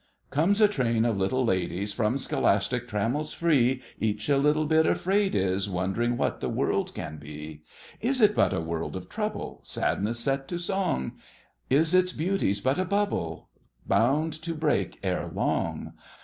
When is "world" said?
6.49-6.95, 8.61-8.95